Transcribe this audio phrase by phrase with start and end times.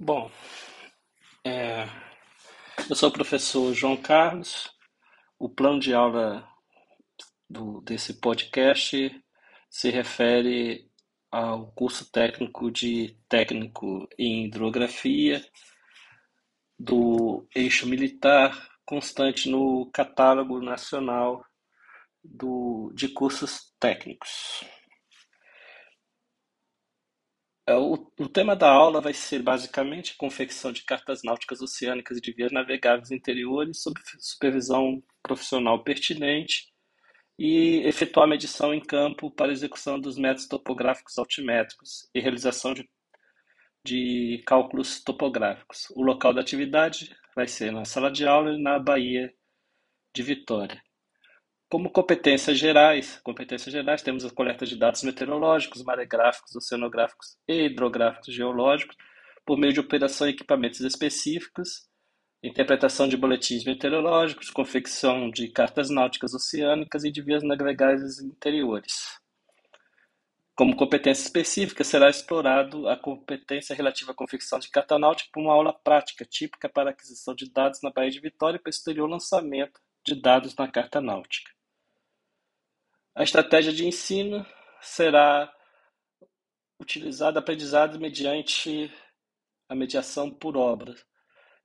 [0.00, 0.30] Bom,
[1.44, 1.88] é,
[2.88, 4.70] eu sou o professor João Carlos.
[5.36, 6.48] O plano de aula
[7.50, 9.10] do, desse podcast
[9.68, 10.88] se refere
[11.32, 15.44] ao curso técnico de técnico em hidrografia
[16.78, 18.56] do eixo militar
[18.86, 21.44] constante no catálogo nacional
[22.22, 24.62] do, de cursos técnicos.
[27.68, 32.20] É, o, o tema da aula vai ser basicamente confecção de cartas náuticas oceânicas e
[32.22, 36.72] de vias navegáveis interiores sob supervisão profissional pertinente
[37.38, 42.88] e efetuar medição em campo para execução dos métodos topográficos altimétricos e realização de,
[43.84, 45.88] de cálculos topográficos.
[45.94, 49.30] O local da atividade vai ser na sala de aula e na Baía
[50.14, 50.82] de Vitória.
[51.70, 58.34] Como competências gerais, competências gerais temos a coleta de dados meteorológicos, maregráficos, oceanográficos e hidrográficos
[58.34, 58.96] geológicos
[59.44, 61.86] por meio de operação em equipamentos específicos,
[62.42, 69.20] interpretação de boletins meteorológicos, confecção de cartas náuticas oceânicas e de vias navegáveis interiores.
[70.54, 75.52] Como competência específica, será explorado a competência relativa à confecção de carta náutica por uma
[75.52, 80.14] aula prática, típica para aquisição de dados na Baía de Vitória e posterior lançamento de
[80.14, 81.57] dados na carta náutica.
[83.18, 84.46] A estratégia de ensino
[84.80, 85.52] será
[86.80, 88.92] utilizada aprendizado mediante
[89.68, 91.04] a mediação por obras.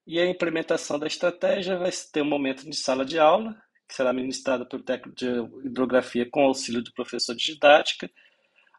[0.07, 3.55] E a implementação da estratégia vai ter um momento de sala de aula,
[3.87, 5.27] que será ministrada pelo técnico de
[5.63, 8.09] hidrografia com auxílio do professor de didática,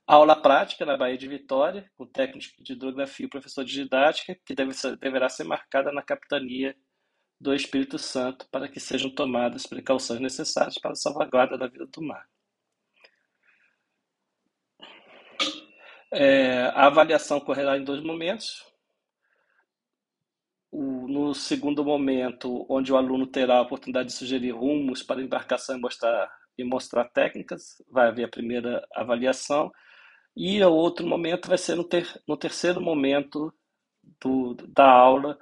[0.04, 4.52] aula prática na Bahia de Vitória, com técnico de hidrografia e professor de didática, que
[4.52, 6.76] deve ser, deverá ser marcada na capitania
[7.40, 12.02] do Espírito Santo para que sejam tomadas precauções necessárias para a salvaguarda da vida do
[12.02, 12.33] mar.
[16.16, 18.64] É, a avaliação ocorrerá em dois momentos.
[20.70, 25.24] O, no segundo momento, onde o aluno terá a oportunidade de sugerir rumos para a
[25.24, 29.72] embarcação e mostrar, e mostrar técnicas, vai haver a primeira avaliação.
[30.36, 33.52] E o outro momento vai ser no, ter, no terceiro momento
[34.22, 35.36] do, da aula,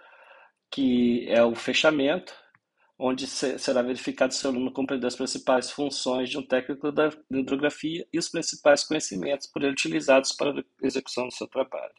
[0.70, 2.34] que é o fechamento,
[2.98, 8.06] onde será verificado se o aluno compreendeu as principais funções de um técnico da hidrografia
[8.12, 11.94] e os principais conhecimentos por ele utilizados para a execução do seu trabalho.